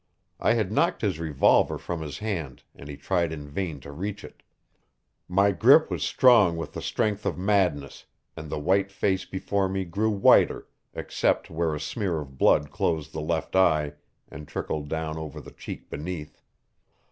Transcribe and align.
I 0.39 0.53
had 0.53 0.71
knocked 0.71 1.03
his 1.03 1.19
revolver 1.19 1.77
from 1.77 2.01
his 2.01 2.17
hand, 2.17 2.63
and 2.73 2.89
he 2.89 2.97
tried 2.97 3.31
in 3.31 3.47
vain 3.47 3.79
to 3.81 3.91
reach 3.91 4.23
it. 4.23 4.41
My 5.27 5.51
grip 5.51 5.91
was 5.91 6.01
strong 6.01 6.57
with 6.57 6.73
the 6.73 6.81
strength 6.81 7.23
of 7.23 7.37
madness, 7.37 8.05
and 8.35 8.49
the 8.49 8.57
white 8.57 8.91
face 8.91 9.25
before 9.25 9.69
me 9.69 9.85
grew 9.85 10.09
whiter 10.09 10.67
except 10.95 11.51
where 11.51 11.75
a 11.75 11.79
smear 11.79 12.19
of 12.19 12.39
blood 12.39 12.71
closed 12.71 13.13
the 13.13 13.21
left 13.21 13.55
eye 13.55 13.93
and 14.27 14.47
trickled 14.47 14.89
down 14.89 15.19
over 15.19 15.39
the 15.39 15.51
cheek 15.51 15.87
beneath. 15.91 16.41